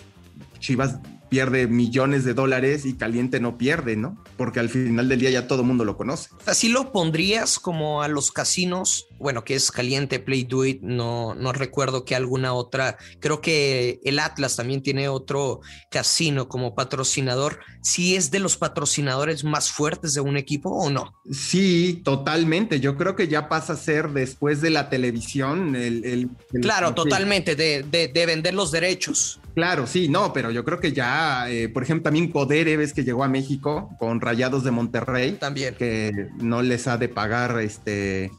Chivas 0.58 0.98
pierde 1.34 1.66
millones 1.66 2.22
de 2.22 2.32
dólares 2.32 2.86
y 2.86 2.94
Caliente 2.94 3.40
no 3.40 3.58
pierde, 3.58 3.96
¿no? 3.96 4.22
Porque 4.36 4.60
al 4.60 4.68
final 4.68 5.08
del 5.08 5.18
día 5.18 5.30
ya 5.30 5.48
todo 5.48 5.62
el 5.62 5.66
mundo 5.66 5.84
lo 5.84 5.96
conoce. 5.96 6.28
Así 6.46 6.68
lo 6.68 6.92
pondrías 6.92 7.58
como 7.58 8.02
a 8.02 8.08
los 8.08 8.30
casinos, 8.30 9.08
bueno, 9.18 9.42
que 9.42 9.56
es 9.56 9.72
Caliente, 9.72 10.20
Play 10.20 10.44
Do 10.44 10.64
It, 10.64 10.82
no, 10.82 11.34
no 11.34 11.52
recuerdo 11.52 12.04
que 12.04 12.14
alguna 12.14 12.52
otra, 12.52 12.98
creo 13.18 13.40
que 13.40 13.98
el 14.04 14.20
Atlas 14.20 14.54
también 14.54 14.80
tiene 14.80 15.08
otro 15.08 15.60
casino 15.90 16.46
como 16.46 16.76
patrocinador. 16.76 17.58
¿Sí 17.82 18.14
es 18.14 18.30
de 18.30 18.38
los 18.38 18.56
patrocinadores 18.56 19.42
más 19.42 19.72
fuertes 19.72 20.14
de 20.14 20.20
un 20.20 20.36
equipo 20.36 20.70
o 20.70 20.88
no? 20.88 21.14
Sí, 21.32 22.00
totalmente. 22.04 22.78
Yo 22.78 22.96
creo 22.96 23.16
que 23.16 23.26
ya 23.26 23.48
pasa 23.48 23.72
a 23.72 23.76
ser 23.76 24.10
después 24.10 24.60
de 24.60 24.70
la 24.70 24.88
televisión 24.88 25.74
el... 25.74 26.30
claro, 26.62 26.94
totalmente, 26.94 27.56
de, 27.56 27.82
de 27.82 28.26
vender 28.26 28.54
los 28.54 28.70
derechos. 28.70 29.40
Claro, 29.54 29.86
sí, 29.86 30.08
no, 30.08 30.32
pero 30.32 30.50
yo 30.50 30.64
creo 30.64 30.80
que 30.80 30.92
ya, 30.92 31.48
eh, 31.48 31.68
por 31.68 31.84
ejemplo, 31.84 32.04
también 32.04 32.28
Codere, 32.28 32.76
ves 32.76 32.92
que 32.92 33.04
llegó 33.04 33.22
a 33.22 33.28
México 33.28 33.90
con 34.00 34.20
Rayados 34.20 34.64
de 34.64 34.72
Monterrey. 34.72 35.36
También. 35.38 35.76
Que 35.76 36.28
no 36.38 36.60
les 36.62 36.88
ha 36.88 36.98
de 36.98 37.08
pagar 37.08 37.60
este 37.60 38.32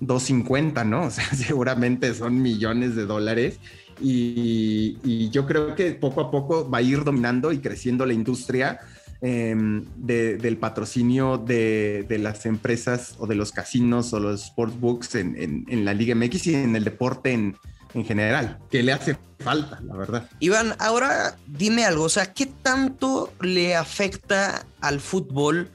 250, 0.00 0.84
¿no? 0.84 1.04
O 1.06 1.10
sea, 1.10 1.24
seguramente 1.34 2.12
son 2.12 2.42
millones 2.42 2.96
de 2.96 3.06
dólares. 3.06 3.58
Y, 4.00 5.30
yo 5.30 5.46
creo 5.46 5.74
que 5.74 5.92
poco 5.92 6.20
a 6.20 6.30
poco 6.30 6.68
va 6.68 6.78
a 6.78 6.82
ir 6.82 7.02
dominando 7.02 7.50
y 7.50 7.58
creciendo 7.58 8.06
la 8.06 8.12
industria 8.12 8.78
em, 9.20 9.84
del 9.96 10.56
patrocinio 10.58 11.38
de, 11.38 12.06
las 12.20 12.46
empresas 12.46 13.16
o 13.18 13.26
de 13.26 13.34
los 13.34 13.52
casinos 13.52 14.12
o 14.12 14.20
los 14.20 14.46
sportsbooks 14.46 15.14
en, 15.16 15.64
en 15.66 15.84
la 15.84 15.94
Liga 15.94 16.14
MX 16.14 16.46
y 16.46 16.54
en 16.54 16.76
el 16.76 16.84
deporte 16.84 17.32
en, 17.32 17.56
en 17.94 18.04
general, 18.04 18.58
que 18.70 18.82
le 18.82 18.92
hace 18.92 19.16
falta, 19.38 19.80
la 19.82 19.96
verdad. 19.96 20.30
Iván, 20.40 20.74
ahora 20.78 21.36
dime 21.46 21.84
algo, 21.84 22.04
o 22.04 22.08
sea, 22.08 22.32
¿qué 22.32 22.46
tanto 22.46 23.32
le 23.40 23.76
afecta 23.76 24.66
al 24.80 25.00
fútbol 25.00 25.70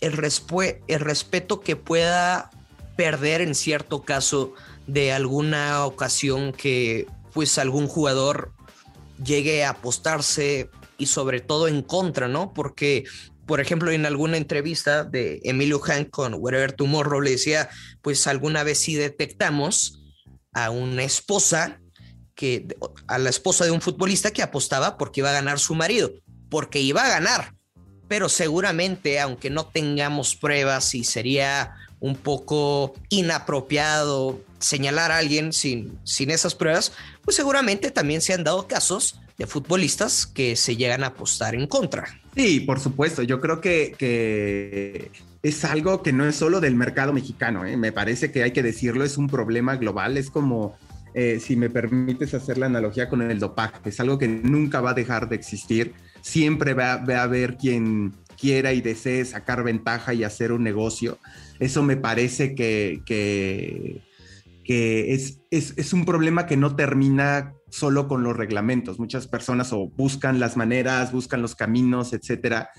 el, 0.00 0.18
el 0.88 1.00
respeto 1.00 1.60
que 1.60 1.76
pueda 1.76 2.50
perder 2.96 3.40
en 3.40 3.54
cierto 3.54 4.02
caso 4.02 4.54
de 4.86 5.12
alguna 5.12 5.84
ocasión 5.86 6.52
que 6.52 7.06
pues 7.32 7.58
algún 7.58 7.86
jugador 7.86 8.52
llegue 9.24 9.64
a 9.64 9.70
apostarse 9.70 10.70
y 10.98 11.06
sobre 11.06 11.40
todo 11.40 11.68
en 11.68 11.82
contra, 11.82 12.28
¿no? 12.28 12.52
Porque, 12.52 13.04
por 13.46 13.60
ejemplo, 13.60 13.90
en 13.90 14.06
alguna 14.06 14.36
entrevista 14.36 15.04
de 15.04 15.40
Emilio 15.44 15.80
Hank 15.80 16.10
con 16.10 16.34
Wherever 16.34 16.72
Tomorrow 16.72 17.20
le 17.20 17.30
decía, 17.30 17.70
pues 18.02 18.26
alguna 18.26 18.62
vez 18.64 18.78
sí 18.78 18.94
detectamos 18.94 20.01
a 20.52 20.70
una 20.70 21.04
esposa 21.04 21.80
que 22.34 22.66
a 23.06 23.18
la 23.18 23.30
esposa 23.30 23.64
de 23.64 23.70
un 23.70 23.80
futbolista 23.80 24.30
que 24.30 24.42
apostaba 24.42 24.96
porque 24.96 25.20
iba 25.20 25.30
a 25.30 25.34
ganar 25.34 25.58
su 25.58 25.74
marido, 25.74 26.12
porque 26.48 26.80
iba 26.80 27.04
a 27.04 27.08
ganar, 27.08 27.54
pero 28.08 28.28
seguramente, 28.28 29.20
aunque 29.20 29.50
no 29.50 29.66
tengamos 29.66 30.36
pruebas 30.36 30.94
y 30.94 31.04
sería 31.04 31.74
un 32.00 32.16
poco 32.16 32.94
inapropiado 33.10 34.40
señalar 34.58 35.12
a 35.12 35.18
alguien 35.18 35.52
sin, 35.52 35.98
sin 36.04 36.30
esas 36.30 36.54
pruebas, 36.54 36.92
pues 37.22 37.36
seguramente 37.36 37.90
también 37.90 38.20
se 38.20 38.32
han 38.34 38.44
dado 38.44 38.66
casos 38.66 39.20
de 39.38 39.46
futbolistas 39.46 40.26
que 40.26 40.56
se 40.56 40.76
llegan 40.76 41.04
a 41.04 41.08
apostar 41.08 41.54
en 41.54 41.66
contra. 41.66 42.20
Sí, 42.34 42.60
por 42.60 42.80
supuesto. 42.80 43.22
Yo 43.22 43.40
creo 43.40 43.60
que, 43.60 43.94
que 43.96 45.10
es 45.42 45.64
algo 45.64 46.02
que 46.02 46.12
no 46.12 46.24
es 46.24 46.36
solo 46.36 46.60
del 46.60 46.76
mercado 46.76 47.12
mexicano. 47.12 47.64
¿eh? 47.64 47.76
Me 47.76 47.92
parece 47.92 48.30
que 48.30 48.42
hay 48.42 48.52
que 48.52 48.62
decirlo, 48.62 49.04
es 49.04 49.18
un 49.18 49.26
problema 49.26 49.76
global. 49.76 50.16
Es 50.16 50.30
como, 50.30 50.76
eh, 51.14 51.40
si 51.40 51.56
me 51.56 51.68
permites 51.68 52.32
hacer 52.34 52.58
la 52.58 52.66
analogía 52.66 53.08
con 53.08 53.22
el 53.22 53.40
dopaje, 53.40 53.76
es 53.84 53.98
algo 54.00 54.18
que 54.18 54.28
nunca 54.28 54.80
va 54.80 54.90
a 54.90 54.94
dejar 54.94 55.28
de 55.28 55.36
existir. 55.36 55.94
Siempre 56.20 56.74
va, 56.74 56.92
a 56.92 57.22
haber 57.22 57.56
quien 57.56 58.14
quiera 58.40 58.72
y 58.72 58.80
desee 58.80 59.24
sacar 59.24 59.64
ventaja 59.64 60.14
y 60.14 60.22
hacer 60.22 60.52
un 60.52 60.62
negocio. 60.62 61.18
Eso 61.58 61.82
me 61.82 61.96
parece 61.96 62.54
que, 62.54 63.02
es, 64.64 65.40
es, 65.50 65.74
es 65.76 65.92
un 65.92 66.04
problema 66.04 66.46
que 66.46 66.56
no 66.56 66.76
termina 66.76 67.54
solo 67.68 68.06
con 68.06 68.22
los 68.22 68.36
reglamentos. 68.36 69.00
Muchas 69.00 69.26
personas 69.26 69.72
o 69.72 69.88
buscan 69.88 70.38
las 70.38 70.56
maneras, 70.56 71.10
buscan 71.10 71.42
los 71.42 71.56
caminos, 71.56 72.12
etcétera, 72.12 72.70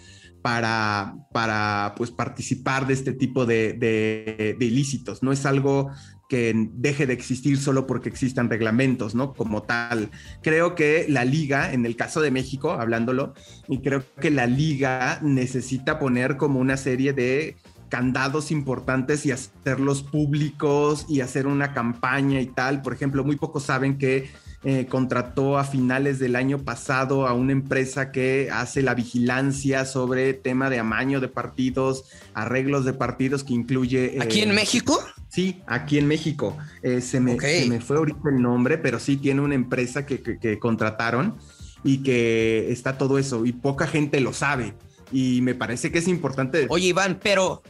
para, 0.43 1.15
para 1.31 1.95
pues, 1.97 2.12
participar 2.12 2.85
de 2.85 2.93
este 2.93 3.13
tipo 3.13 3.47
de, 3.47 3.73
de, 3.73 4.55
ilícitos. 4.59 5.23
No 5.23 5.31
es 5.31 5.45
algo 5.47 5.89
que 6.27 6.53
deje 6.73 7.07
de 7.07 7.13
existir 7.13 7.57
solo 7.57 7.88
porque 7.88 8.09
existan 8.09 8.50
reglamentos, 8.50 9.15
¿no? 9.15 9.33
Como 9.33 9.63
tal. 9.63 10.12
Creo 10.41 10.75
que 10.75 11.05
la 11.07 11.23
liga, 11.23 11.71
en 11.71 11.85
el 11.85 11.95
caso 11.95 12.19
de 12.19 12.29
México, 12.29 12.71
hablándolo, 12.71 13.33
y 13.69 13.79
creo 13.79 14.03
que 14.19 14.31
la 14.31 14.45
liga 14.45 15.19
necesita 15.23 15.97
poner 15.97 16.35
como 16.35 16.59
una 16.59 16.75
serie 16.75 17.13
de 17.13 17.55
candados 17.88 18.51
importantes 18.51 19.25
y 19.25 19.31
hacerlos 19.31 20.03
públicos 20.03 21.05
y 21.07 21.21
hacer 21.21 21.47
una 21.47 21.73
campaña 21.73 22.41
y 22.41 22.47
tal. 22.47 22.81
Por 22.81 22.93
ejemplo, 22.93 23.23
muy 23.23 23.38
pocos 23.38 23.63
saben 23.63 23.97
que 23.97 24.29
eh, 24.65 24.86
contrató 24.88 25.58
a 25.58 25.65
finales 25.65 26.20
del 26.20 26.38
año 26.38 26.60
pasado 26.60 27.27
a 27.27 27.34
una 27.34 27.51
empresa 27.51 28.13
que 28.13 28.50
hace 28.50 28.82
la 28.82 28.93
vigilancia 28.93 29.86
sobre 29.86 30.34
tema 30.34 30.70
de 30.70 30.79
amaño 30.79 31.20
de 31.20 31.27
partidos, 31.27 32.05
arreglos 32.34 32.86
de 32.86 32.93
partidos 32.93 33.43
que 33.43 33.53
incluye... 33.53 34.17
¿Aquí 34.22 34.41
en 34.41 34.51
eh, 34.51 34.53
México? 34.53 34.98
Sí, 35.27 35.62
aquí 35.67 35.98
en 35.98 36.08
México. 36.08 36.55
Eh, 36.82 37.01
se, 37.01 37.20
me, 37.20 37.36
me, 37.67 37.82
fue 37.82 37.98
ahorita 37.98 38.29
el 38.29 38.41
nombre, 38.41 38.77
pero 38.77 39.00
sí 39.00 39.17
tiene 39.17 39.41
una 39.41 39.55
empresa 39.55 40.05
que, 40.05 40.22
que, 40.22 40.60
contrataron 40.60 41.36
y 41.84 41.98
que 41.98 42.72
está 42.72 42.98
todo 42.98 43.17
eso 43.17 43.46
y 43.46 43.51
poca 43.51 43.86
gente 43.86 44.22
lo 44.22 44.32
sabe 44.32 44.74
y 45.12 45.41
me 45.41 45.55
parece 45.55 45.91
que 45.91 46.00
es 46.00 46.08
importante. 46.08 46.67
Oye, 46.70 46.88
Iván, 46.88 47.20
pero, 47.22 47.62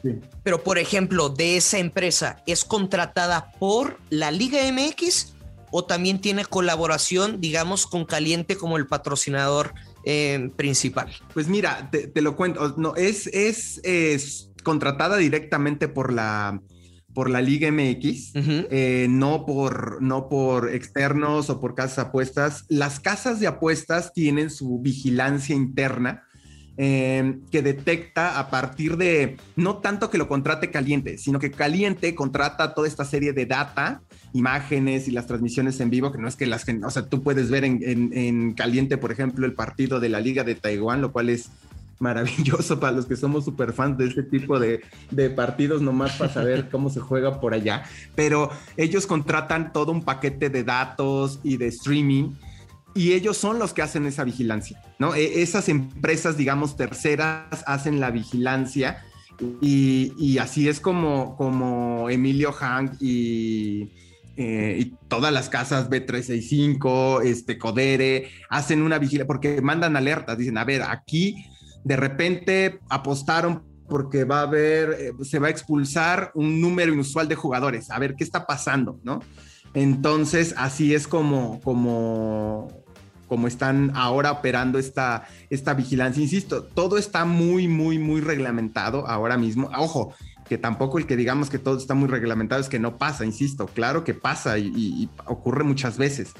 pero 0.43 0.63
por 0.63 0.77
ejemplo, 0.77 1.29
de 1.29 1.57
esa 1.57 1.79
empresa, 1.79 2.43
¿es 2.45 2.63
contratada 2.63 3.51
por 3.59 3.97
la 4.09 4.31
Liga 4.31 4.59
MX 4.71 5.32
o 5.75 5.85
también 5.85 6.21
tiene 6.21 6.45
colaboración, 6.45 7.41
digamos, 7.41 7.87
con 7.87 8.05
Caliente 8.05 8.55
como 8.57 8.77
el 8.77 8.85
patrocinador 8.85 9.73
eh, 10.05 10.51
principal? 10.55 11.11
Pues 11.33 11.47
mira, 11.47 11.89
te, 11.89 12.21
lo 12.21 12.35
cuento, 12.35 12.75
no, 12.77 12.95
es, 12.95 13.25
es, 13.33 13.81
es, 13.83 14.51
contratada 14.63 15.17
directamente 15.17 15.87
por 15.87 16.13
la, 16.13 16.61
por 17.15 17.27
la 17.27 17.41
Liga 17.41 17.71
MX, 17.71 18.33
eh, 18.35 19.07
no, 19.09 19.47
por, 19.47 19.99
no 20.03 20.29
por 20.29 20.69
externos 20.69 21.49
o 21.49 21.59
por 21.59 21.73
casas 21.73 21.95
de 21.95 22.01
apuestas. 22.03 22.65
Las 22.69 22.99
casas 22.99 23.39
de 23.39 23.47
apuestas 23.47 24.13
tienen 24.13 24.51
su 24.51 24.79
vigilancia 24.79 25.55
interna. 25.55 26.23
Eh, 26.75 27.37
que 27.51 27.61
detecta 27.61 28.39
a 28.39 28.49
partir 28.49 28.97
de, 28.97 29.37
no 29.55 29.77
tanto 29.77 30.09
que 30.09 30.17
lo 30.17 30.27
contrate 30.27 30.71
caliente, 30.71 31.19
sino 31.19 31.37
que 31.37 31.51
caliente 31.51 32.15
contrata 32.15 32.73
toda 32.73 32.87
esta 32.87 33.05
serie 33.05 33.31
de 33.31 33.45
data 33.45 34.01
imágenes 34.33 35.07
y 35.07 35.11
las 35.11 35.27
transmisiones 35.27 35.79
en 35.79 35.89
vivo, 35.89 36.11
que 36.11 36.17
no 36.17 36.27
es 36.27 36.35
que 36.35 36.45
las, 36.45 36.65
o 36.67 36.89
sea, 36.89 37.05
tú 37.07 37.21
puedes 37.21 37.49
ver 37.49 37.63
en, 37.63 38.53
caliente, 38.53 38.97
por 38.97 39.11
ejemplo, 39.11 39.45
el 39.45 39.53
partido 39.53 39.99
de 39.99 40.09
la 40.09 40.19
Liga 40.19 40.43
de 40.43 40.55
Taiwán, 40.55 41.01
lo 41.01 41.11
cual 41.11 41.29
es 41.29 41.49
maravilloso 41.99 42.79
para 42.79 42.93
los 42.93 43.05
que 43.05 43.15
somos 43.15 43.45
super 43.45 43.71
fans 43.71 43.97
de 43.97 44.07
este 44.07 44.23
tipo 44.23 44.59
de, 44.59 44.81
de, 45.11 45.29
partidos, 45.29 45.81
nomás 45.81 46.13
para 46.13 46.33
saber 46.33 46.69
cómo 46.71 46.89
se 46.89 46.99
juega 46.99 47.39
por 47.39 47.53
allá. 47.53 47.83
Pero 48.15 48.49
ellos 48.75 49.07
contratan 49.07 49.71
todo 49.71 49.91
un 49.91 50.03
paquete 50.03 50.49
de 50.49 50.63
datos 50.63 51.39
y 51.43 51.57
de 51.57 51.67
streaming 51.67 52.31
y 52.95 53.13
ellos 53.13 53.37
son 53.37 53.59
los 53.59 53.73
que 53.73 53.81
hacen 53.81 54.05
esa 54.05 54.23
vigilancia, 54.23 54.81
¿no? 54.99 55.15
E, 55.15 55.41
esas 55.41 55.69
empresas, 55.69 56.37
digamos, 56.37 56.75
terceras 56.75 57.63
hacen 57.65 57.99
la 57.99 58.11
vigilancia 58.11 59.03
y, 59.61 60.13
y 60.17 60.39
así 60.39 60.67
es 60.67 60.79
como, 60.79 61.35
como 61.37 62.09
Emilio 62.09 62.51
Hank 62.51 63.01
y 63.01 63.91
eh, 64.35 64.77
y 64.79 64.95
todas 65.07 65.31
las 65.31 65.49
casas 65.49 65.89
B365, 65.89 67.23
este, 67.23 67.57
Codere, 67.57 68.29
hacen 68.49 68.81
una 68.81 68.97
vigilancia 68.97 69.27
porque 69.27 69.61
mandan 69.61 69.95
alertas, 69.95 70.37
dicen, 70.37 70.57
a 70.57 70.65
ver, 70.65 70.81
aquí 70.81 71.45
de 71.83 71.95
repente 71.95 72.79
apostaron 72.89 73.63
porque 73.87 74.23
va 74.23 74.39
a 74.39 74.43
haber, 74.43 74.89
eh, 74.99 75.11
se 75.23 75.39
va 75.39 75.47
a 75.47 75.51
expulsar 75.51 76.31
un 76.33 76.61
número 76.61 76.93
inusual 76.93 77.27
de 77.27 77.35
jugadores, 77.35 77.91
a 77.91 77.99
ver 77.99 78.15
qué 78.15 78.23
está 78.23 78.47
pasando, 78.47 78.99
¿no? 79.03 79.19
Entonces, 79.75 80.55
así 80.57 80.93
es 80.93 81.07
como, 81.07 81.59
como, 81.61 82.69
como 83.27 83.47
están 83.47 83.91
ahora 83.95 84.31
operando 84.31 84.79
esta, 84.79 85.27
esta 85.49 85.73
vigilancia. 85.73 86.21
Insisto, 86.21 86.63
todo 86.63 86.97
está 86.97 87.25
muy, 87.25 87.67
muy, 87.67 87.97
muy 87.99 88.21
reglamentado 88.21 89.07
ahora 89.07 89.37
mismo. 89.37 89.69
Ojo, 89.77 90.13
que 90.47 90.57
tampoco 90.57 90.97
el 90.97 91.07
que 91.07 91.15
digamos 91.15 91.49
que 91.49 91.59
todo 91.59 91.77
está 91.77 91.93
muy 91.93 92.07
reglamentado 92.07 92.61
es 92.61 92.69
que 92.69 92.79
no 92.79 92.97
pasa, 92.97 93.25
insisto, 93.25 93.67
claro 93.67 94.03
que 94.03 94.13
pasa 94.13 94.57
y, 94.57 95.09
ocurre 95.25 95.63
muchas 95.63 95.97
veces. 95.97 96.33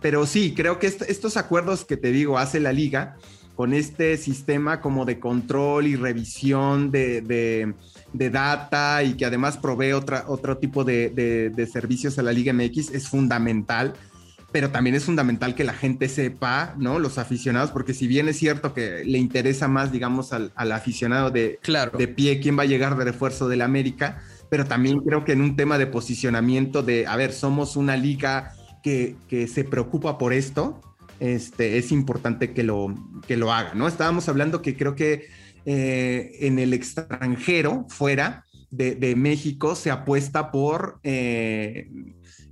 Pero 0.00 0.26
sí, 0.26 0.54
creo 0.54 0.78
que 0.78 0.86
estos 0.86 1.36
acuerdos 1.36 1.84
que 1.84 1.96
te 1.96 2.12
digo 2.12 2.38
hace 2.38 2.60
la 2.60 2.72
liga 2.72 3.16
con 3.54 3.72
este 3.72 4.18
sistema 4.18 4.82
como 4.82 5.06
de 5.06 5.18
control 5.18 5.86
y 5.86 5.96
revisión 5.96 6.90
de, 6.90 7.74
data 8.12 9.02
y 9.02 9.14
que 9.14 9.24
además 9.24 9.56
provee 9.56 9.92
otra, 9.92 10.24
otro 10.28 10.58
tipo 10.58 10.84
de, 10.84 11.10
de 11.10 11.66
servicios 11.66 12.18
a 12.18 12.22
la 12.22 12.32
Liga 12.32 12.52
MX 12.52 12.90
es 12.90 13.08
fundamental 13.08 13.94
pero 14.56 14.70
también 14.70 14.96
es 14.96 15.04
fundamental 15.04 15.54
que 15.54 15.64
la 15.64 15.74
gente 15.74 16.08
sepa, 16.08 16.74
¿no? 16.78 16.98
Los 16.98 17.18
aficionados, 17.18 17.72
porque 17.72 17.92
si 17.92 18.06
bien 18.06 18.26
es 18.26 18.38
cierto 18.38 18.72
que 18.72 19.04
le 19.04 19.18
interesa 19.18 19.68
más, 19.68 19.92
digamos, 19.92 20.32
al, 20.32 20.50
aficionado 20.72 21.30
de, 21.30 21.58
claro. 21.62 21.98
de 21.98 22.08
pie 22.08 22.40
quién 22.40 22.58
va 22.58 22.62
a 22.62 22.64
llegar 22.64 22.96
de 22.96 23.04
refuerzo 23.04 23.48
del 23.48 23.60
América, 23.60 24.22
pero 24.48 24.64
también 24.64 25.00
creo 25.00 25.26
que 25.26 25.32
en 25.32 25.42
un 25.42 25.56
tema 25.56 25.76
de 25.76 25.86
posicionamiento 25.86 26.82
de, 26.82 27.06
a 27.06 27.16
ver, 27.16 27.34
somos 27.34 27.76
una 27.76 27.98
liga 27.98 28.54
que, 28.82 29.16
que 29.28 29.46
se 29.46 29.62
preocupa 29.62 30.16
por 30.16 30.32
esto, 30.32 30.80
este, 31.20 31.76
es 31.76 31.92
importante 31.92 32.54
que 32.54 32.62
lo, 32.62 32.94
que 33.28 33.36
lo 33.36 33.52
haga, 33.52 33.74
¿no? 33.74 33.86
Estábamos 33.86 34.26
hablando 34.30 34.62
que 34.62 34.74
creo 34.74 34.94
que 34.94 35.26
eh, 35.66 36.30
en 36.40 36.58
el 36.58 36.72
extranjero, 36.72 37.84
fuera 37.90 38.46
de, 38.70 38.94
de 38.94 39.16
México, 39.16 39.74
se 39.74 39.90
apuesta 39.90 40.50
por... 40.50 40.98
Eh, 41.02 41.90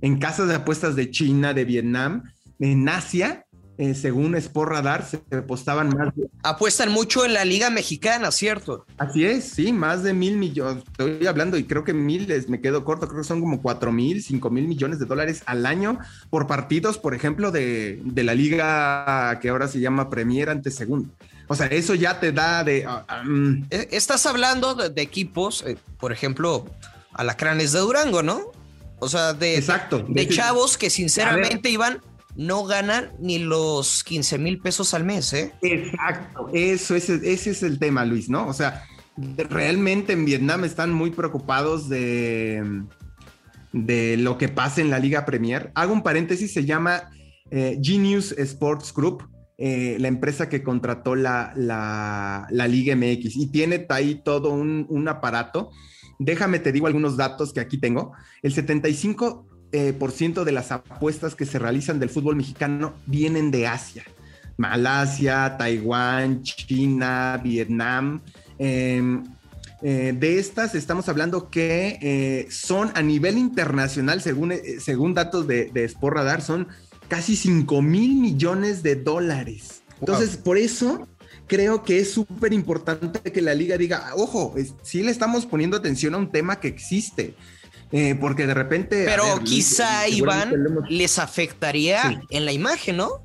en 0.01 0.19
casas 0.19 0.47
de 0.47 0.55
apuestas 0.55 0.95
de 0.95 1.09
China, 1.11 1.53
de 1.53 1.65
Vietnam, 1.65 2.23
en 2.59 2.87
Asia, 2.87 3.45
eh, 3.77 3.93
según 3.93 4.35
Sport 4.35 4.71
Radar, 4.71 5.05
se 5.05 5.21
apostaban 5.35 5.89
más. 5.89 6.13
Apuestan 6.43 6.91
mucho 6.91 7.25
en 7.25 7.33
la 7.33 7.43
Liga 7.43 7.69
Mexicana, 7.69 8.31
¿cierto? 8.31 8.85
Así 8.97 9.25
es, 9.25 9.43
sí, 9.43 9.73
más 9.73 10.01
de 10.01 10.13
mil 10.13 10.37
millones. 10.37 10.83
Estoy 10.87 11.27
hablando 11.27 11.57
y 11.57 11.65
creo 11.65 11.83
que 11.83 11.93
miles, 11.93 12.47
me 12.47 12.61
quedo 12.61 12.85
corto, 12.85 13.07
creo 13.07 13.21
que 13.21 13.27
son 13.27 13.41
como 13.41 13.61
cuatro 13.61 13.91
mil, 13.91 14.23
cinco 14.23 14.49
mil 14.49 14.67
millones 14.67 14.99
de 14.99 15.05
dólares 15.05 15.43
al 15.45 15.65
año 15.65 15.99
por 16.29 16.47
partidos, 16.47 16.97
por 16.97 17.13
ejemplo, 17.13 17.51
de, 17.51 18.01
la 18.15 18.33
Liga 18.33 19.39
que 19.41 19.49
ahora 19.49 19.67
se 19.67 19.81
llama 19.81 20.09
Premier 20.09 20.49
ante 20.49 20.71
Segundo. 20.71 21.09
O 21.47 21.55
sea, 21.55 21.67
eso 21.67 21.95
ya 21.95 22.19
te 22.19 22.31
da 22.31 22.63
de. 22.63 22.85
Ah, 22.87 23.03
ah, 23.07 23.23
mm. 23.23 23.65
e, 23.69 23.89
Estás 23.91 24.25
hablando 24.25 24.73
de, 24.73 25.01
equipos, 25.01 25.63
eh, 25.67 25.77
por 25.99 26.13
ejemplo, 26.13 26.65
Alacranes 27.13 27.73
de 27.73 27.79
Durango, 27.79 28.23
¿no? 28.23 28.54
O 29.05 29.09
sea, 29.09 29.33
de, 29.33 29.55
Exacto, 29.55 30.05
de, 30.07 30.27
chavos 30.27 30.77
que 30.77 30.89
sinceramente 30.89 31.69
iban 31.69 32.01
no 32.35 32.65
ganan 32.65 33.13
ni 33.19 33.39
los 33.39 34.03
15 34.03 34.37
mil 34.39 34.59
pesos 34.59 34.93
al 34.93 35.05
mes, 35.05 35.31
¿eh? 35.31 35.53
Exacto, 35.61 36.49
eso 36.53 36.95
ese, 36.95 37.21
ese 37.23 37.51
es 37.51 37.63
el 37.63 37.79
tema, 37.79 38.03
Luis, 38.03 38.29
¿no? 38.29 38.47
O 38.47 38.53
sea, 38.53 38.83
realmente 39.15 40.13
en 40.13 40.25
Vietnam 40.25 40.65
están 40.65 40.91
muy 40.91 41.11
preocupados 41.11 41.87
de, 41.87 42.83
de 43.71 44.17
lo 44.17 44.37
que 44.37 44.49
pasa 44.49 44.81
en 44.81 44.89
la 44.89 44.99
Liga 44.99 45.25
Premier. 45.25 45.71
Hago 45.75 45.93
un 45.93 46.03
paréntesis, 46.03 46.53
se 46.53 46.65
llama 46.65 47.09
eh, 47.51 47.79
Genius 47.81 48.33
Sports 48.33 48.93
Group, 48.93 49.29
eh, 49.57 49.95
la 49.99 50.09
empresa 50.09 50.49
que 50.49 50.63
contrató 50.63 51.15
la, 51.15 51.53
la, 51.55 52.67
Liga 52.67 52.95
MX 52.95 53.37
y 53.37 53.47
tiene 53.51 53.85
ahí 53.89 54.21
todo 54.23 54.49
un, 54.49 54.85
un, 54.89 55.07
aparato. 55.07 55.71
Déjame 56.19 56.59
te 56.59 56.71
digo 56.71 56.87
algunos 56.87 57.17
datos 57.17 57.53
que 57.53 57.59
aquí 57.59 57.77
tengo. 57.77 58.13
El 58.41 58.53
75% 58.53 59.43
eh, 59.71 60.45
de 60.45 60.51
las 60.51 60.71
apuestas 60.71 61.35
que 61.35 61.45
se 61.45 61.59
realizan 61.59 61.99
del 61.99 62.09
fútbol 62.09 62.35
mexicano 62.35 62.93
vienen 63.05 63.51
de 63.51 63.67
Asia. 63.67 64.03
Malasia, 64.57 65.57
Taiwán, 65.57 66.43
China, 66.43 67.39
Vietnam. 67.43 68.21
Em, 68.57 69.23
eh, 69.81 70.15
de 70.17 70.39
estas 70.39 70.73
estamos 70.73 71.09
hablando 71.09 71.49
que 71.49 71.99
eh, 72.01 72.47
son 72.49 72.91
a 72.95 73.01
nivel 73.01 73.37
internacional, 73.37 74.21
según, 74.21 74.53
según 74.79 75.13
datos 75.13 75.45
de, 75.47 75.69
de 75.73 75.83
Sport 75.83 76.15
Radar, 76.15 76.41
son 76.41 76.69
casi 77.09 77.35
5 77.35 77.81
mil 77.81 78.15
millones 78.15 78.81
de 78.81 78.95
dólares. 78.95 79.83
Entonces, 79.99 80.37
por 80.37 80.57
eso 80.57 81.07
creo 81.47 81.83
que 81.83 81.99
es 81.99 82.11
súper 82.13 82.53
importante 82.53 83.31
que 83.31 83.41
la 83.41 83.53
liga 83.53 83.77
diga, 83.77 84.11
ojo, 84.15 84.55
sí 84.81 85.03
le 85.03 85.11
estamos 85.11 85.45
poniendo 85.45 85.77
atención 85.77 86.15
a 86.15 86.17
un 86.17 86.31
tema 86.31 86.59
que 86.59 86.67
existe. 86.67 87.35
porque 88.19 88.47
de 88.47 88.53
repente... 88.53 89.05
Pero 89.05 89.39
quizá, 89.43 90.07
Iván, 90.07 90.53
les 90.89 91.19
afectaría 91.19 92.21
en 92.29 92.45
la 92.45 92.51
imagen, 92.51 92.97
¿no? 92.97 93.23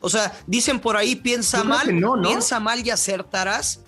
O 0.00 0.08
sea, 0.08 0.32
dicen 0.46 0.80
por 0.80 0.96
ahí, 0.96 1.16
piensa 1.16 1.64
mal, 1.64 1.88
piensa 2.22 2.60
mal 2.60 2.86
y 2.86 2.90
acertarás. 2.90 3.80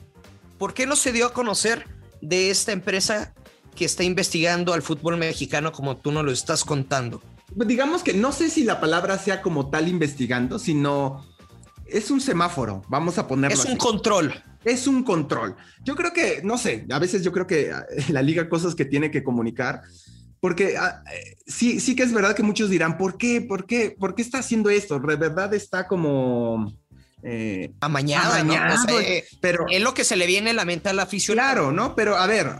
¿Por 0.58 0.74
qué 0.74 0.86
no 0.86 0.96
se 0.96 1.12
dio 1.12 1.26
a 1.26 1.32
conocer 1.32 1.86
de 2.20 2.50
esta 2.50 2.72
empresa 2.72 3.34
que 3.76 3.84
está 3.84 4.02
investigando 4.02 4.72
al 4.72 4.82
fútbol 4.82 5.16
mexicano 5.16 5.70
como 5.70 5.96
tú 5.96 6.10
nos 6.10 6.24
lo 6.24 6.32
estás 6.32 6.64
contando? 6.64 7.22
Digamos 7.54 8.02
que 8.02 8.12
no 8.14 8.32
sé 8.32 8.50
si 8.50 8.64
la 8.64 8.80
palabra 8.80 9.18
sea 9.18 9.40
como 9.40 9.70
tal 9.70 9.88
investigando, 9.88 10.58
sino 10.58 11.24
es 11.88 12.10
un 12.10 12.20
semáforo, 12.20 12.82
vamos 12.88 13.18
a 13.18 13.26
ponerlo. 13.26 13.56
Es 13.56 13.64
un 13.64 13.76
control. 13.76 14.34
Es 14.64 14.86
un 14.86 15.02
control. 15.02 15.56
Yo 15.84 15.94
creo 15.94 16.12
que, 16.12 16.40
no 16.42 16.58
sé, 16.58 16.86
a 16.90 16.98
veces 16.98 17.22
yo 17.22 17.32
creo 17.32 17.46
que 17.46 17.72
la 18.10 18.22
liga 18.22 18.48
cosas 18.48 18.74
que 18.74 18.84
tiene 18.84 19.10
que 19.10 19.22
comunicar, 19.22 19.82
porque 20.40 20.76
ah, 20.76 21.02
eh, 21.12 21.36
sí, 21.46 21.80
sí 21.80 21.96
que 21.96 22.02
es 22.02 22.12
verdad 22.12 22.34
que 22.34 22.42
muchos 22.42 22.70
dirán, 22.70 22.96
¿por 22.96 23.16
qué? 23.16 23.40
¿Por 23.40 23.66
qué? 23.66 23.96
¿Por 23.98 24.14
qué 24.14 24.22
está 24.22 24.38
haciendo 24.38 24.70
esto? 24.70 24.98
De 25.00 25.16
verdad 25.16 25.52
está 25.54 25.86
como 25.86 26.72
eh, 27.22 27.72
amañada, 27.80 28.44
¿no? 28.44 28.54
Eh, 29.00 29.24
pero 29.40 29.66
es 29.68 29.82
lo 29.82 29.94
que 29.94 30.04
se 30.04 30.16
le 30.16 30.26
viene 30.26 30.50
a 30.50 30.54
la 30.54 30.64
mente 30.64 30.88
al 30.88 31.00
aficionado. 31.00 31.52
Claro, 31.52 31.72
¿no? 31.72 31.94
Pero 31.94 32.16
a 32.16 32.26
ver, 32.26 32.52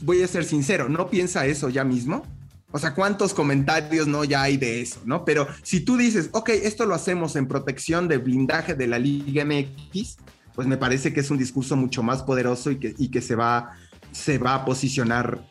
voy 0.00 0.22
a 0.22 0.28
ser 0.28 0.44
sincero, 0.44 0.88
¿no 0.88 1.08
piensa 1.08 1.46
eso 1.46 1.68
ya 1.68 1.84
mismo? 1.84 2.26
O 2.72 2.78
sea, 2.78 2.94
¿cuántos 2.94 3.34
comentarios 3.34 4.06
no 4.06 4.24
ya 4.24 4.42
hay 4.42 4.56
de 4.56 4.80
eso, 4.80 5.00
no? 5.04 5.24
Pero 5.24 5.46
si 5.62 5.80
tú 5.80 5.96
dices, 5.96 6.30
ok, 6.32 6.50
esto 6.50 6.86
lo 6.86 6.94
hacemos 6.94 7.34
en 7.36 7.48
protección 7.48 8.06
de 8.06 8.18
blindaje 8.18 8.74
de 8.74 8.86
la 8.86 8.98
Liga 8.98 9.44
MX, 9.44 10.18
pues 10.54 10.68
me 10.68 10.76
parece 10.76 11.12
que 11.12 11.20
es 11.20 11.30
un 11.30 11.38
discurso 11.38 11.76
mucho 11.76 12.02
más 12.02 12.22
poderoso 12.22 12.70
y 12.70 12.76
que, 12.76 12.94
y 12.96 13.08
que 13.08 13.20
se, 13.22 13.34
va, 13.34 13.72
se 14.12 14.38
va 14.38 14.54
a 14.54 14.64
posicionar, 14.64 15.44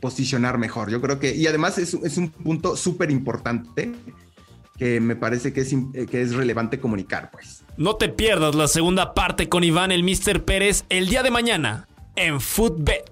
posicionar 0.00 0.56
mejor. 0.56 0.90
Yo 0.90 1.00
creo 1.02 1.18
que, 1.18 1.34
y 1.34 1.46
además 1.46 1.78
es, 1.78 1.94
es 1.94 2.16
un 2.16 2.30
punto 2.30 2.76
súper 2.76 3.10
importante 3.10 3.92
que 4.78 5.00
me 5.00 5.14
parece 5.14 5.52
que 5.52 5.60
es, 5.60 5.74
que 6.10 6.22
es 6.22 6.34
relevante 6.34 6.80
comunicar, 6.80 7.30
pues. 7.30 7.64
No 7.76 7.96
te 7.96 8.08
pierdas 8.08 8.54
la 8.54 8.68
segunda 8.68 9.14
parte 9.14 9.48
con 9.48 9.62
Iván 9.62 9.92
el 9.92 10.02
Mister 10.02 10.44
Pérez 10.44 10.84
el 10.88 11.08
día 11.08 11.22
de 11.22 11.30
mañana 11.30 11.86
en 12.16 12.40
Footbet. 12.40 13.11